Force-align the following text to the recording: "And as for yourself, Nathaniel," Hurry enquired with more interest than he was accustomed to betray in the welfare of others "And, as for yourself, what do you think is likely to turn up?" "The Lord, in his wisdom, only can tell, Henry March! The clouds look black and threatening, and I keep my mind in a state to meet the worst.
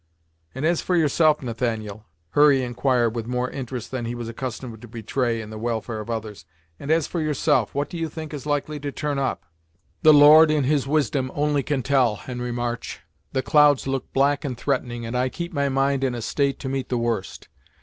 "And 0.55 0.65
as 0.65 0.81
for 0.81 0.95
yourself, 0.95 1.43
Nathaniel," 1.43 2.07
Hurry 2.31 2.63
enquired 2.63 3.15
with 3.15 3.27
more 3.27 3.51
interest 3.51 3.91
than 3.91 4.05
he 4.05 4.15
was 4.15 4.27
accustomed 4.27 4.81
to 4.81 4.87
betray 4.87 5.41
in 5.41 5.51
the 5.51 5.59
welfare 5.59 5.99
of 5.99 6.09
others 6.09 6.43
"And, 6.79 6.89
as 6.89 7.05
for 7.05 7.21
yourself, 7.21 7.75
what 7.75 7.87
do 7.87 7.99
you 7.99 8.09
think 8.09 8.33
is 8.33 8.47
likely 8.47 8.79
to 8.79 8.91
turn 8.91 9.19
up?" 9.19 9.43
"The 10.01 10.11
Lord, 10.11 10.49
in 10.49 10.63
his 10.63 10.87
wisdom, 10.87 11.31
only 11.35 11.61
can 11.61 11.83
tell, 11.83 12.15
Henry 12.15 12.51
March! 12.51 13.01
The 13.33 13.43
clouds 13.43 13.85
look 13.85 14.11
black 14.11 14.43
and 14.43 14.57
threatening, 14.57 15.05
and 15.05 15.15
I 15.15 15.29
keep 15.29 15.53
my 15.53 15.69
mind 15.69 16.03
in 16.03 16.15
a 16.15 16.21
state 16.23 16.57
to 16.61 16.67
meet 16.69 16.89
the 16.89 16.97
worst. 16.97 17.47